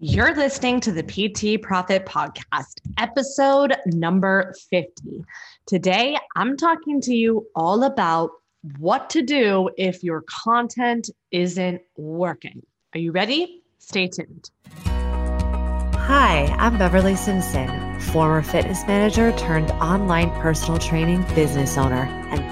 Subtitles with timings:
[0.00, 5.24] You're listening to the PT Profit Podcast, episode number 50.
[5.66, 8.30] Today, I'm talking to you all about
[8.78, 12.62] what to do if your content isn't working.
[12.94, 13.64] Are you ready?
[13.78, 14.50] Stay tuned.
[14.84, 22.04] Hi, I'm Beverly Simpson, former fitness manager turned online personal training business owner.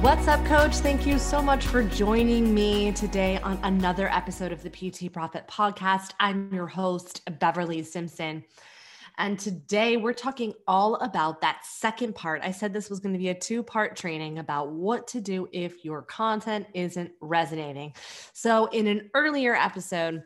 [0.00, 0.76] What's up, coach?
[0.76, 5.46] Thank you so much for joining me today on another episode of the PT Profit
[5.46, 6.12] Podcast.
[6.18, 8.42] I'm your host, Beverly Simpson.
[9.18, 12.40] And today we're talking all about that second part.
[12.42, 15.46] I said this was going to be a two part training about what to do
[15.52, 17.92] if your content isn't resonating.
[18.32, 20.22] So, in an earlier episode,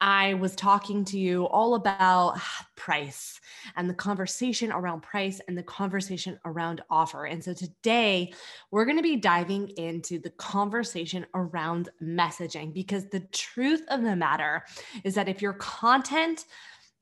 [0.00, 3.40] I was talking to you all about ah, price
[3.76, 7.26] and the conversation around price and the conversation around offer.
[7.26, 8.32] And so today
[8.70, 14.16] we're going to be diving into the conversation around messaging because the truth of the
[14.16, 14.64] matter
[15.04, 16.46] is that if your content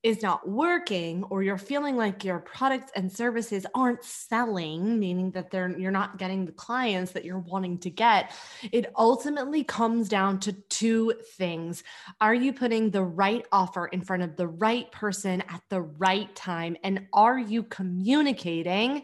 [0.03, 5.51] is not working or you're feeling like your products and services aren't selling meaning that
[5.51, 8.33] they're you're not getting the clients that you're wanting to get
[8.71, 11.83] it ultimately comes down to two things.
[12.21, 16.35] Are you putting the right offer in front of the right person at the right
[16.35, 16.77] time?
[16.85, 19.03] And are you communicating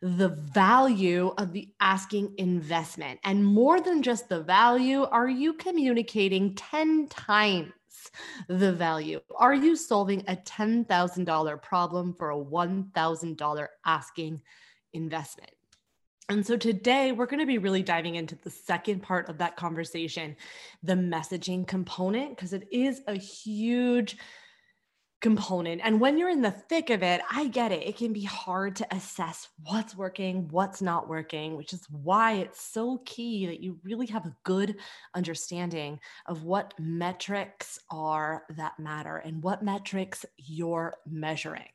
[0.00, 3.20] the value of the asking investment?
[3.24, 7.72] And more than just the value are you communicating 10 times
[8.48, 9.20] the value?
[9.36, 14.42] Are you solving a $10,000 problem for a $1,000 asking
[14.92, 15.50] investment?
[16.30, 19.56] And so today we're going to be really diving into the second part of that
[19.56, 20.36] conversation,
[20.82, 24.18] the messaging component, because it is a huge
[25.20, 25.80] component.
[25.84, 27.86] And when you're in the thick of it, I get it.
[27.86, 32.60] It can be hard to assess what's working, what's not working, which is why it's
[32.60, 34.76] so key that you really have a good
[35.14, 41.68] understanding of what metrics are that matter and what metrics you're measuring.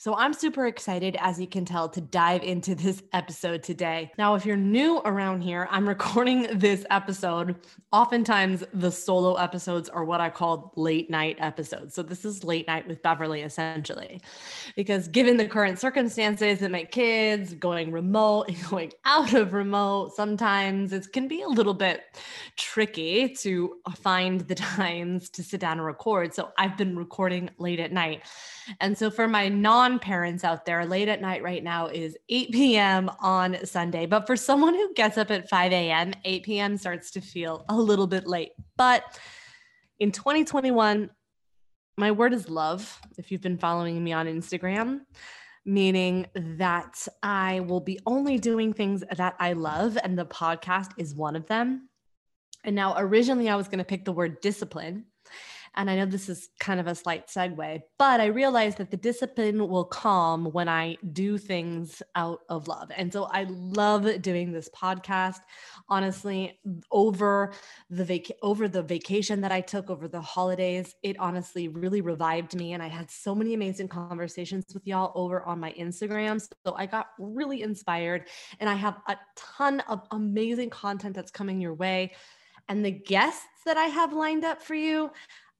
[0.00, 4.12] So I'm super excited, as you can tell, to dive into this episode today.
[4.16, 7.56] Now, if you're new around here, I'm recording this episode.
[7.90, 11.96] Oftentimes, the solo episodes are what I call late night episodes.
[11.96, 14.20] So this is late night with Beverly, essentially,
[14.76, 20.14] because given the current circumstances and my kids going remote and going out of remote,
[20.14, 22.02] sometimes it can be a little bit
[22.54, 26.34] tricky to find the times to sit down and record.
[26.34, 28.22] So I've been recording late at night.
[28.80, 32.50] And so for my non parents out there, late at night right now is 8
[32.50, 33.08] p.m.
[33.20, 34.06] on Sunday.
[34.06, 36.76] But for someone who gets up at 5 a.m., 8 p.m.
[36.76, 38.50] starts to feel a little bit late.
[38.76, 39.04] But
[40.00, 41.10] in 2021,
[41.96, 43.00] my word is love.
[43.16, 45.02] If you've been following me on Instagram,
[45.64, 51.14] meaning that I will be only doing things that I love, and the podcast is
[51.14, 51.88] one of them.
[52.64, 55.06] And now, originally, I was going to pick the word discipline
[55.78, 58.96] and I know this is kind of a slight segue, but I realized that the
[58.96, 62.90] discipline will come when I do things out of love.
[62.96, 65.38] And so I love doing this podcast.
[65.88, 66.58] Honestly,
[66.90, 67.52] over
[67.90, 72.56] the vac- over the vacation that I took over the holidays, it honestly really revived
[72.56, 76.44] me and I had so many amazing conversations with y'all over on my Instagram.
[76.66, 78.26] So I got really inspired
[78.58, 82.14] and I have a ton of amazing content that's coming your way.
[82.68, 85.10] And the guests that I have lined up for you,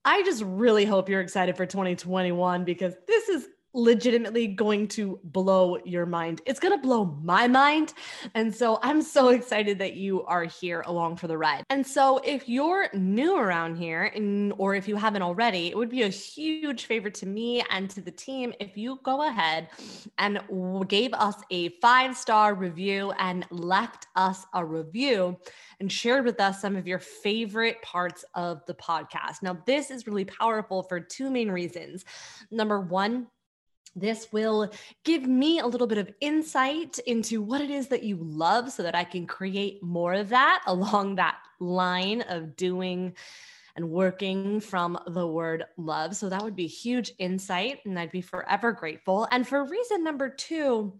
[0.04, 3.46] I just really hope you're excited for 2021 because this is
[3.78, 6.42] legitimately going to blow your mind.
[6.46, 7.94] It's going to blow my mind.
[8.34, 11.64] And so I'm so excited that you are here along for the ride.
[11.70, 15.90] And so if you're new around here and or if you haven't already, it would
[15.90, 19.68] be a huge favor to me and to the team if you go ahead
[20.18, 20.40] and
[20.88, 25.38] gave us a 5-star review and left us a review
[25.80, 29.42] and shared with us some of your favorite parts of the podcast.
[29.42, 32.04] Now, this is really powerful for two main reasons.
[32.50, 33.26] Number 1,
[34.00, 34.70] this will
[35.04, 38.82] give me a little bit of insight into what it is that you love so
[38.82, 43.14] that I can create more of that along that line of doing
[43.76, 46.16] and working from the word love.
[46.16, 49.28] So that would be huge insight, and I'd be forever grateful.
[49.30, 50.98] And for reason number two,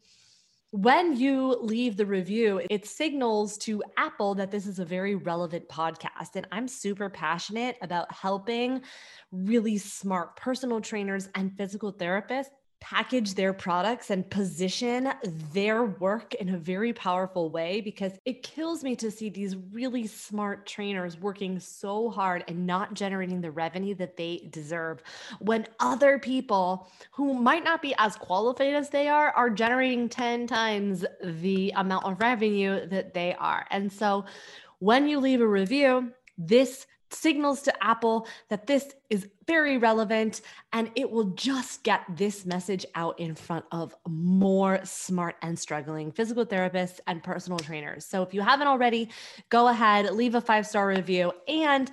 [0.71, 5.67] when you leave the review, it signals to Apple that this is a very relevant
[5.69, 6.37] podcast.
[6.37, 8.83] And I'm super passionate about helping
[9.33, 12.51] really smart personal trainers and physical therapists
[12.81, 15.13] package their products and position
[15.53, 20.07] their work in a very powerful way because it kills me to see these really
[20.07, 25.03] smart trainers working so hard and not generating the revenue that they deserve
[25.41, 30.47] when other people who might not be as qualified as they are are generating 10
[30.47, 33.67] times the amount of revenue that they are.
[33.71, 34.25] And so
[34.79, 40.91] when you leave a review, this signals to Apple that this is very relevant and
[40.95, 46.45] it will just get this message out in front of more smart and struggling physical
[46.45, 48.05] therapists and personal trainers.
[48.05, 49.09] So if you haven't already,
[49.49, 51.91] go ahead, leave a five star review and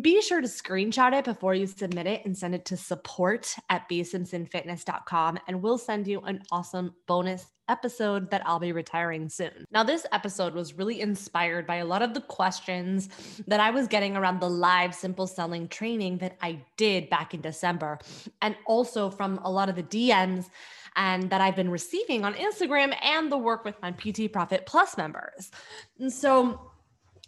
[0.00, 3.88] be sure to screenshot it before you submit it and send it to support at
[3.88, 9.64] bsimpsonfitness.com and we'll send you an awesome bonus episode that I'll be retiring soon.
[9.70, 13.08] Now, this episode was really inspired by a lot of the questions
[13.46, 17.40] that I was getting around the live simple selling training that I did back in
[17.40, 17.98] December,
[18.40, 20.48] and also from a lot of the DMs
[20.96, 24.96] and that I've been receiving on Instagram and the work with my PT Profit Plus
[24.96, 25.50] members.
[25.98, 26.72] And so,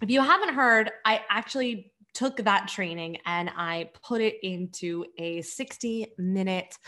[0.03, 5.43] if you haven't heard, I actually took that training and I put it into a
[5.43, 6.79] 60 minute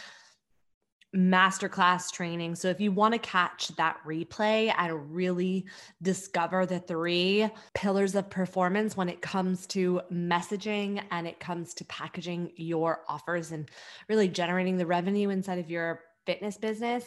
[1.14, 2.54] masterclass training.
[2.54, 5.66] So if you want to catch that replay and really
[6.02, 11.84] discover the three pillars of performance when it comes to messaging and it comes to
[11.86, 13.70] packaging your offers and
[14.08, 17.04] really generating the revenue inside of your fitness business,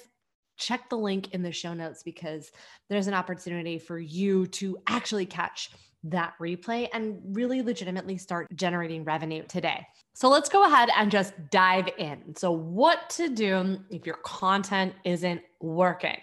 [0.57, 2.51] check the link in the show notes because
[2.89, 5.72] there's an opportunity for you to actually catch
[6.04, 9.86] that replay and really legitimately start generating revenue today.
[10.13, 12.36] So let's go ahead and just dive in.
[12.36, 16.18] So, what to do if your content isn't working?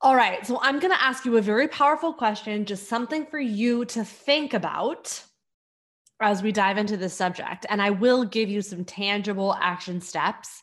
[0.00, 3.40] All right, so I'm going to ask you a very powerful question, just something for
[3.40, 5.20] you to think about
[6.20, 7.66] as we dive into this subject.
[7.68, 10.62] And I will give you some tangible action steps.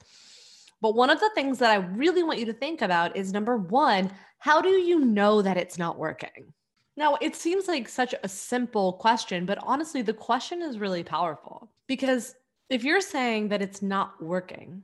[0.81, 3.57] But one of the things that I really want you to think about is number
[3.57, 6.53] one, how do you know that it's not working?
[6.97, 11.71] Now, it seems like such a simple question, but honestly, the question is really powerful
[11.87, 12.35] because
[12.69, 14.83] if you're saying that it's not working,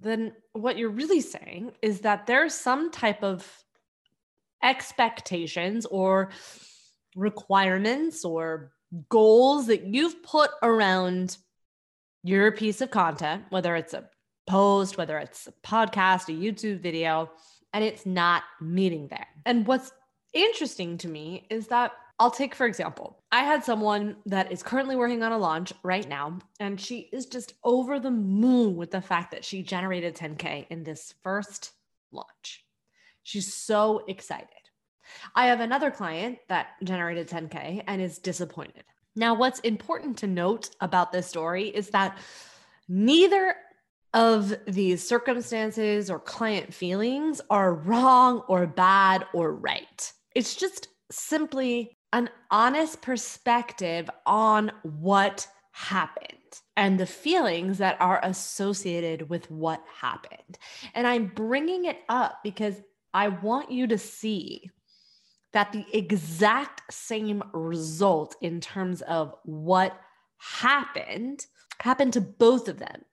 [0.00, 3.46] then what you're really saying is that there's some type of
[4.62, 6.30] expectations or
[7.14, 8.72] requirements or
[9.08, 11.36] goals that you've put around
[12.22, 14.08] your piece of content, whether it's a
[14.46, 17.30] post, whether it's a podcast, a YouTube video,
[17.72, 19.26] and it's not meeting there.
[19.46, 19.92] And what's
[20.32, 24.94] interesting to me is that I'll take, for example, I had someone that is currently
[24.94, 29.00] working on a launch right now, and she is just over the moon with the
[29.00, 31.72] fact that she generated 10K in this first
[32.12, 32.62] launch.
[33.22, 34.48] She's so excited.
[35.34, 38.84] I have another client that generated 10K and is disappointed.
[39.16, 42.18] Now, what's important to note about this story is that
[42.86, 43.54] neither
[44.12, 50.12] of these circumstances or client feelings are wrong or bad or right.
[50.34, 56.36] It's just simply an honest perspective on what happened
[56.76, 60.58] and the feelings that are associated with what happened.
[60.94, 62.74] And I'm bringing it up because
[63.12, 64.70] I want you to see
[65.52, 69.98] that the exact same result in terms of what
[70.38, 71.44] happened
[71.80, 73.04] happened to both of them.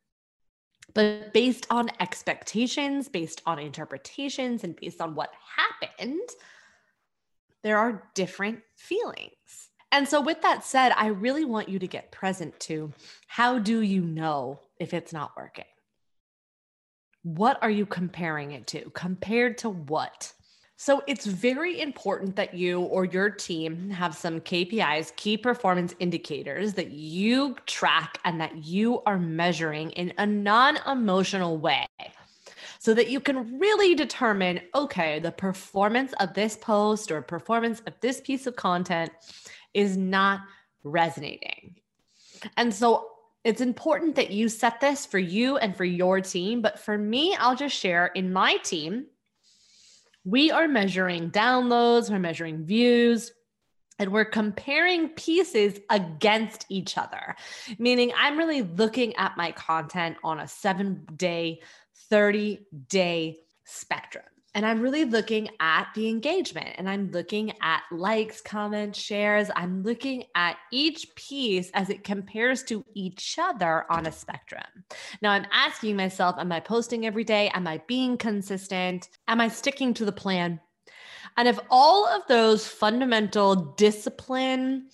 [0.94, 6.30] But based on expectations, based on interpretations, and based on what happened,
[7.64, 9.32] there are different feelings.
[9.92, 12.92] And so, with that said, I really want you to get present to
[13.28, 15.66] how do you know if it's not working?
[17.24, 18.90] What are you comparing it to?
[18.92, 20.34] Compared to what?
[20.76, 26.74] So, it's very important that you or your team have some KPIs, key performance indicators
[26.74, 31.88] that you track and that you are measuring in a non emotional way
[32.80, 37.94] so that you can really determine okay, the performance of this post or performance of
[38.02, 39.12] this piece of content
[39.74, 40.42] is not
[40.84, 41.76] resonating.
[42.56, 43.08] And so
[43.44, 46.62] it's important that you set this for you and for your team.
[46.62, 49.06] But for me, I'll just share in my team,
[50.26, 53.32] we are measuring downloads, we're measuring views,
[54.00, 57.36] and we're comparing pieces against each other,
[57.80, 61.62] meaning I'm really looking at my content on a seven day
[62.10, 64.26] 30 day spectrum.
[64.58, 69.52] And I'm really looking at the engagement and I'm looking at likes, comments, shares.
[69.56, 74.64] I'm looking at each piece as it compares to each other on a spectrum.
[75.22, 77.50] Now I'm asking myself, am I posting every day?
[77.50, 79.10] Am I being consistent?
[79.28, 80.60] Am I sticking to the plan?
[81.38, 84.88] And if all of those fundamental discipline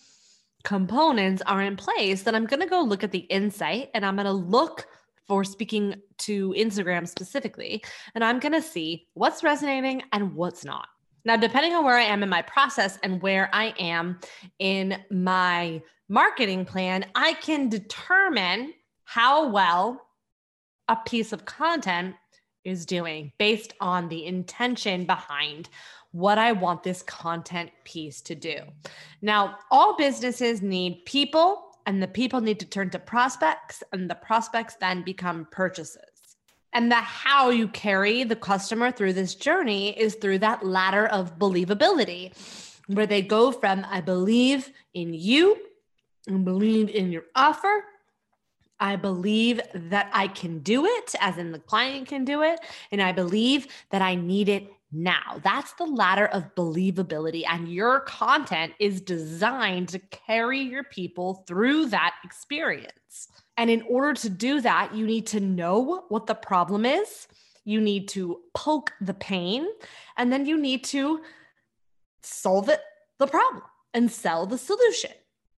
[0.64, 4.16] components are in place, then I'm going to go look at the insight and I'm
[4.16, 4.88] going to look
[5.28, 7.84] for speaking to Instagram specifically,
[8.16, 10.88] and I'm going to see what's resonating and what's not.
[11.26, 14.20] Now, depending on where I am in my process and where I am
[14.60, 18.74] in my marketing plan, I can determine
[19.06, 20.02] how well
[20.90, 22.16] a piece of content
[22.66, 25.70] is doing based on the intention behind
[26.12, 28.58] what I want this content piece to do.
[29.22, 34.16] Now, all businesses need people, and the people need to turn to prospects, and the
[34.16, 36.00] prospects then become purchases.
[36.74, 41.38] And the how you carry the customer through this journey is through that ladder of
[41.38, 42.32] believability,
[42.88, 45.58] where they go from, I believe in you
[46.28, 47.84] and believe in your offer
[48.84, 52.60] I believe that I can do it, as in the client can do it.
[52.92, 55.42] And I believe that I need it now.
[55.44, 57.44] That's the ladder of believability.
[57.48, 63.28] And your content is designed to carry your people through that experience.
[63.58, 67.28] And in order to do that, you need to know what the problem is.
[67.66, 69.66] You need to poke the pain,
[70.18, 71.22] and then you need to
[72.22, 72.82] solve it,
[73.20, 75.12] the problem, and sell the solution.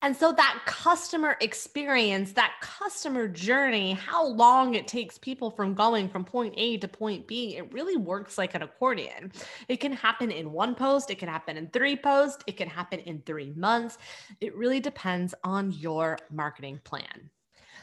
[0.06, 6.10] And so that customer experience, that customer journey, how long it takes people from going
[6.10, 9.32] from point A to point B, it really works like an accordion.
[9.68, 13.00] It can happen in one post, it can happen in three posts, it can happen
[13.00, 13.98] in three months.
[14.42, 17.32] It really depends on your marketing plan.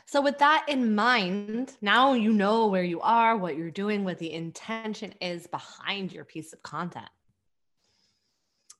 [0.06, 4.20] So, with that in mind, now you know where you are, what you're doing, what
[4.20, 7.08] the intention is behind your piece of content.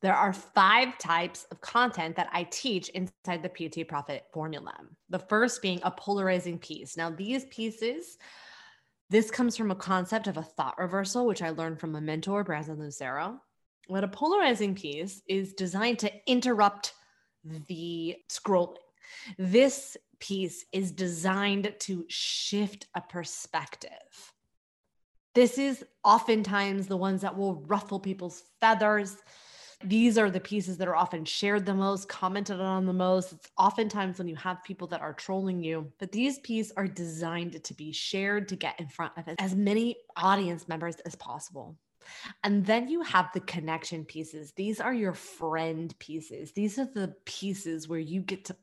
[0.03, 4.75] There are five types of content that I teach inside the PT Profit formula.
[5.09, 6.97] The first being a polarizing piece.
[6.97, 8.19] Now, these pieces,
[9.11, 12.43] this comes from a concept of a thought reversal, which I learned from a mentor,
[12.43, 13.41] Brandon Lucero.
[13.87, 16.95] What a polarizing piece is designed to interrupt
[17.69, 18.77] the scrolling.
[19.39, 23.91] This piece is designed to shift a perspective.
[25.35, 29.17] This is oftentimes the ones that will ruffle people's feathers
[29.85, 33.33] these are the pieces that are often shared the most, commented on the most.
[33.33, 37.63] It's oftentimes when you have people that are trolling you, but these pieces are designed
[37.63, 41.77] to be shared to get in front of as many audience members as possible.
[42.43, 44.53] And then you have the connection pieces.
[44.53, 46.53] These are your friend pieces.
[46.53, 48.57] These are the pieces where you get to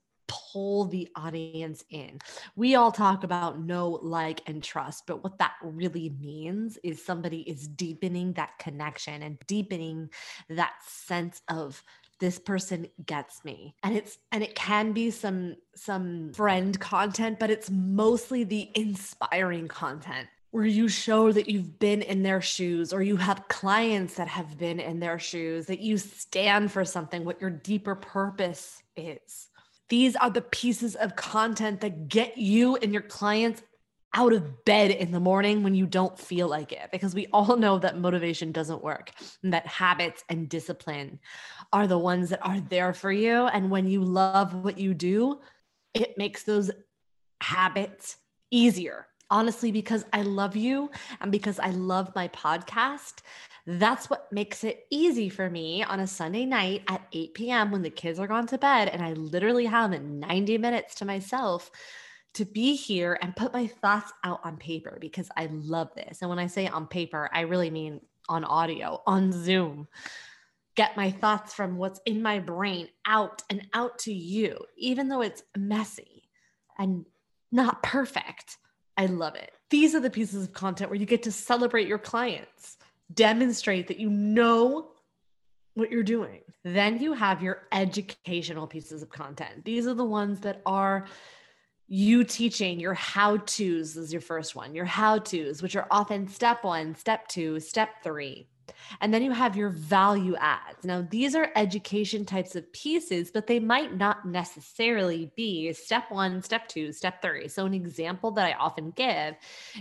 [0.52, 2.20] pull the audience in.
[2.56, 7.42] We all talk about know, like, and trust, but what that really means is somebody
[7.42, 10.10] is deepening that connection and deepening
[10.50, 11.84] that sense of
[12.20, 17.50] this person gets me and it's and it can be some some friend content but
[17.50, 23.02] it's mostly the inspiring content where you show that you've been in their shoes or
[23.02, 27.40] you have clients that have been in their shoes that you stand for something what
[27.40, 29.48] your deeper purpose is
[29.90, 33.62] these are the pieces of content that get you and your clients
[34.16, 37.56] out of bed in the morning when you don't feel like it because we all
[37.58, 39.12] know that motivation doesn't work
[39.44, 41.20] and that habits and discipline
[41.72, 43.46] are the ones that are there for you.
[43.46, 45.40] And when you love what you do
[45.94, 46.72] it makes those
[47.42, 48.18] habits
[48.52, 50.90] easier honestly because I love you
[51.22, 53.22] and because I love my podcast
[53.66, 57.72] that's what makes it easy for me on a Sunday night at 8 p.m.
[57.72, 61.70] when the kids are gone to bed and I literally have 90 minutes to myself
[62.34, 66.22] to be here and put my thoughts out on paper because I love this.
[66.22, 69.88] And when I say on paper, I really mean on audio, on Zoom.
[70.76, 75.22] Get my thoughts from what's in my brain out and out to you, even though
[75.22, 76.30] it's messy
[76.78, 77.06] and
[77.52, 78.58] not perfect.
[79.00, 79.54] I love it.
[79.70, 82.78] These are the pieces of content where you get to celebrate your clients
[83.14, 84.90] demonstrate that you know
[85.74, 86.42] what you're doing.
[86.66, 89.64] Then you have your educational pieces of content.
[89.64, 91.08] These are the ones that are
[91.88, 96.28] you teaching your how to's is your first one, your how to's, which are often
[96.28, 98.50] step one, step two, step three.
[99.02, 100.84] And then you have your value adds.
[100.84, 106.42] Now, these are education types of pieces, but they might not necessarily be step one,
[106.42, 107.48] step two, step three.
[107.48, 109.36] So, an example that I often give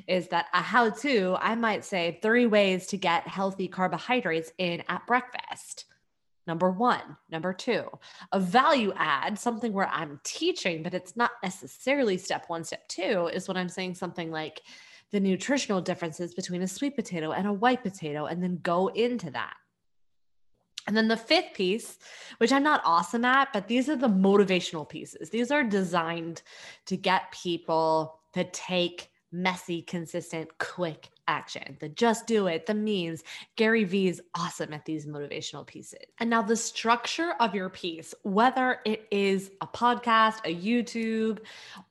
[0.07, 4.83] is that a how to, I might say three ways to get healthy carbohydrates in
[4.89, 5.85] at breakfast.
[6.47, 7.17] Number one.
[7.31, 7.85] Number two,
[8.33, 13.29] a value add, something where I'm teaching, but it's not necessarily step one, step two,
[13.33, 14.63] is when I'm saying something like,
[15.13, 19.31] the nutritional differences between a sweet potato and a white potato and then go into
[19.31, 19.55] that.
[20.87, 21.99] And then the fifth piece,
[22.39, 25.29] which I'm not awesome at, but these are the motivational pieces.
[25.29, 26.43] These are designed
[26.87, 33.23] to get people to take messy, consistent, quick action, the just do it, the memes.
[33.55, 36.01] Gary Vee is awesome at these motivational pieces.
[36.19, 41.39] And now the structure of your piece, whether it is a podcast, a YouTube,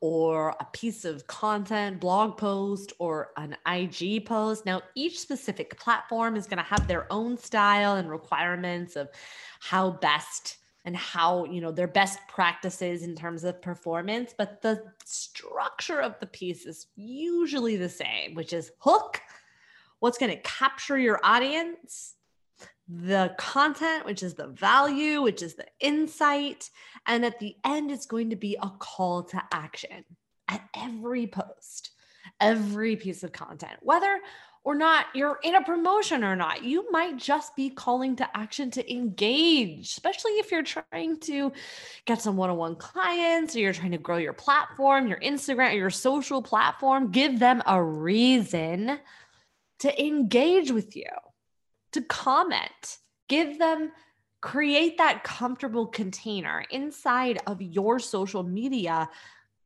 [0.02, 4.66] or a piece of content, blog post, or an IG post.
[4.66, 9.10] Now, each specific platform is going to have their own style and requirements of
[9.60, 14.82] how best and how you know their best practices in terms of performance but the
[15.04, 19.20] structure of the piece is usually the same which is hook
[20.00, 22.16] what's going to capture your audience
[22.90, 26.70] the content which is the value which is the insight
[27.06, 30.06] and at the end it's going to be a call to action
[30.48, 31.92] at every post
[32.40, 34.20] every piece of content whether
[34.68, 36.62] or not you're in a promotion or not.
[36.62, 41.54] You might just be calling to action to engage, especially if you're trying to
[42.04, 45.74] get some one on one clients or you're trying to grow your platform, your Instagram,
[45.78, 47.12] your social platform.
[47.12, 49.00] Give them a reason
[49.80, 51.10] to engage with you,
[51.92, 53.92] to comment, give them.
[54.40, 59.10] Create that comfortable container inside of your social media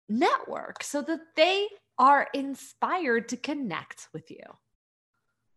[0.07, 4.45] network so that they are inspired to connect with you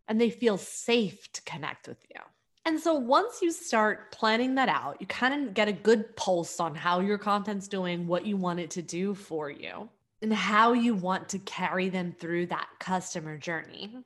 [0.09, 2.21] and they feel safe to connect with you.
[2.67, 6.61] And so once you start planning that out, you kind of get a good pulse
[6.61, 9.89] on how your content's doing, what you want it to do for you,
[10.23, 13.97] and how you want to carry them through that customer journey.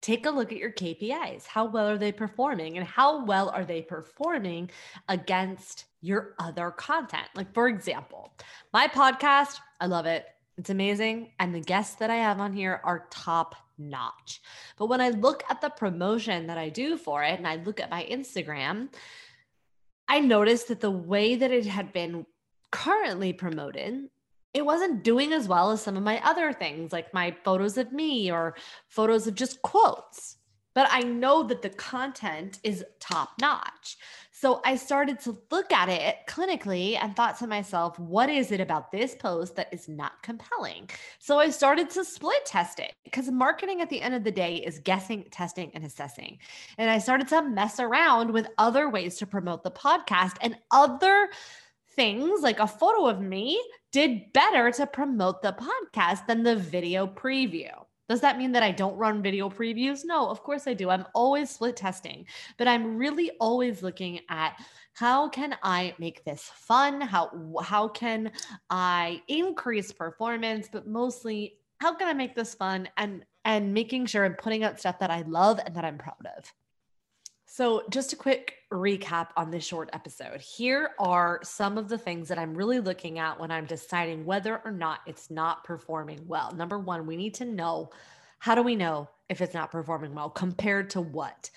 [0.00, 1.46] Take a look at your KPIs.
[1.46, 2.78] How well are they performing?
[2.78, 4.70] And how well are they performing
[5.08, 7.26] against your other content?
[7.34, 8.32] Like, for example,
[8.72, 10.26] my podcast, I love it.
[10.56, 11.32] It's amazing.
[11.38, 14.40] And the guests that I have on here are top notch.
[14.76, 17.80] But when I look at the promotion that I do for it and I look
[17.80, 18.88] at my Instagram,
[20.08, 22.26] I noticed that the way that it had been
[22.70, 24.08] currently promoted,
[24.58, 27.92] it wasn't doing as well as some of my other things, like my photos of
[27.92, 28.56] me or
[28.88, 30.36] photos of just quotes.
[30.74, 33.96] But I know that the content is top notch.
[34.30, 38.60] So I started to look at it clinically and thought to myself, what is it
[38.60, 40.88] about this post that is not compelling?
[41.18, 44.56] So I started to split test it because marketing at the end of the day
[44.56, 46.38] is guessing, testing, and assessing.
[46.78, 51.30] And I started to mess around with other ways to promote the podcast and other
[51.98, 57.08] things like a photo of me did better to promote the podcast than the video
[57.08, 57.72] preview.
[58.08, 60.02] Does that mean that I don't run video previews?
[60.04, 60.90] No, of course I do.
[60.90, 64.60] I'm always split testing, but I'm really always looking at
[64.94, 67.00] how can I make this fun?
[67.00, 68.30] How how can
[68.70, 74.24] I increase performance, but mostly how can I make this fun and and making sure
[74.24, 76.52] I'm putting out stuff that I love and that I'm proud of.
[77.50, 80.38] So, just a quick recap on this short episode.
[80.42, 84.60] Here are some of the things that I'm really looking at when I'm deciding whether
[84.66, 86.52] or not it's not performing well.
[86.52, 87.88] Number one, we need to know
[88.38, 91.50] how do we know if it's not performing well compared to what?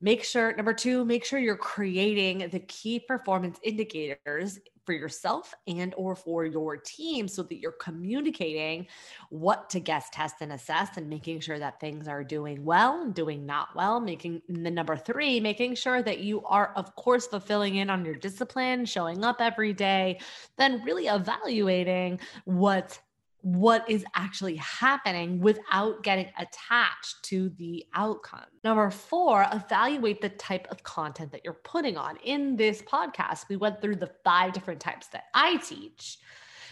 [0.00, 5.92] Make sure, number two, make sure you're creating the key performance indicators for yourself and
[5.96, 8.86] or for your team so that you're communicating
[9.30, 13.14] what to guest test and assess and making sure that things are doing well and
[13.14, 17.76] doing not well making the number 3 making sure that you are of course fulfilling
[17.76, 20.18] in on your discipline showing up every day
[20.56, 22.98] then really evaluating what
[23.46, 28.40] what is actually happening without getting attached to the outcome.
[28.64, 32.16] Number four, evaluate the type of content that you're putting on.
[32.24, 36.18] In this podcast, we went through the five different types that I teach,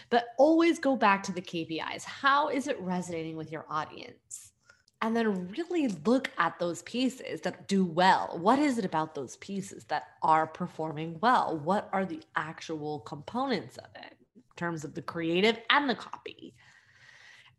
[0.09, 2.03] but always go back to the KPIs.
[2.03, 4.51] How is it resonating with your audience?
[5.01, 8.37] And then really look at those pieces that do well.
[8.41, 11.57] What is it about those pieces that are performing well?
[11.57, 14.17] What are the actual components of it?
[14.35, 16.53] In terms of the creative and the copy.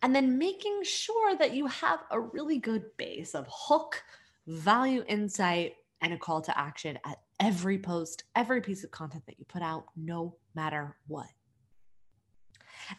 [0.03, 4.03] And then making sure that you have a really good base of hook,
[4.47, 9.39] value, insight, and a call to action at every post, every piece of content that
[9.39, 11.27] you put out, no matter what.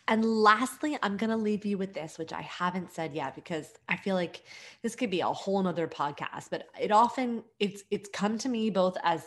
[0.08, 3.68] And lastly, I'm going to leave you with this, which I haven't said yet because
[3.88, 4.44] I feel like
[4.82, 8.70] this could be a whole nother podcast, but it often it's it's come to me
[8.70, 9.24] both as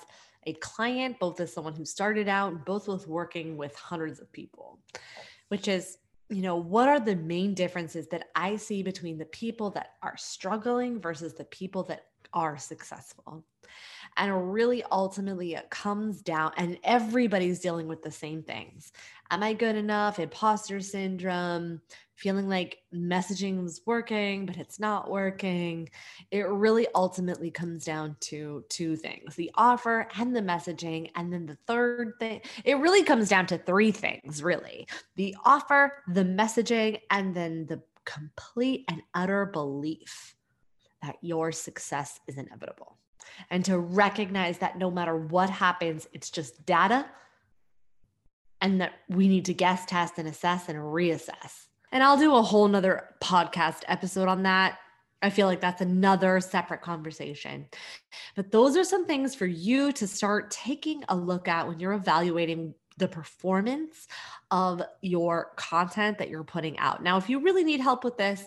[0.47, 4.79] a client, both as someone who started out, both with working with hundreds of people,
[5.49, 5.99] which is,
[6.31, 10.17] you know, what are the main differences that I see between the people that are
[10.17, 13.45] struggling versus the people that are successful?
[14.17, 18.93] And really, ultimately, it comes down, and everybody's dealing with the same things.
[19.31, 20.19] Am I good enough?
[20.19, 21.81] Imposter syndrome,
[22.17, 25.89] feeling like messaging was working, but it's not working.
[26.31, 31.11] It really ultimately comes down to two things the offer and the messaging.
[31.15, 36.03] And then the third thing, it really comes down to three things, really the offer,
[36.09, 40.35] the messaging, and then the complete and utter belief
[41.03, 42.97] that your success is inevitable
[43.51, 47.07] and to recognize that no matter what happens, it's just data
[48.61, 51.67] and that we need to guess, test, and assess and reassess.
[51.93, 54.79] And I'll do a whole nother podcast episode on that.
[55.23, 57.67] I feel like that's another separate conversation.
[58.37, 61.93] But those are some things for you to start taking a look at when you're
[61.93, 64.07] evaluating the performance
[64.51, 67.03] of your content that you're putting out.
[67.03, 68.45] Now, if you really need help with this,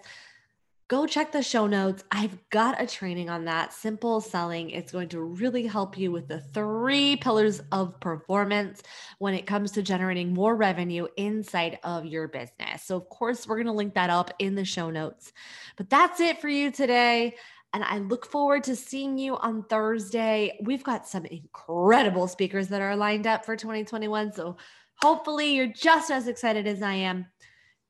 [0.93, 2.03] go check the show notes.
[2.11, 4.69] I've got a training on that simple selling.
[4.69, 8.83] It's going to really help you with the three pillars of performance
[9.17, 12.83] when it comes to generating more revenue inside of your business.
[12.83, 15.33] So, of course, we're going to link that up in the show notes.
[15.77, 17.37] But that's it for you today.
[17.73, 20.59] And I look forward to seeing you on Thursday.
[20.61, 24.33] We've got some incredible speakers that are lined up for 2021.
[24.33, 24.57] So,
[25.01, 27.25] hopefully, you're just as excited as I am.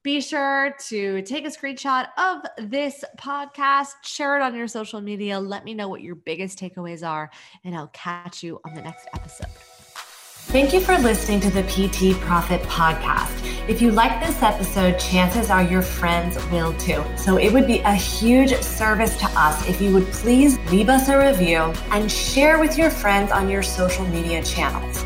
[0.04, 5.40] Be sure to take a screenshot of this podcast, share it on your social media.
[5.40, 7.32] Let me know what your biggest takeaways are,
[7.64, 9.48] and I'll catch you on the next episode.
[10.48, 13.32] Thank you for listening to the PT Profit Podcast.
[13.70, 17.02] If you like this episode, chances are your friends will too.
[17.16, 21.08] So it would be a huge service to us if you would please leave us
[21.08, 25.06] a review and share with your friends on your social media channels.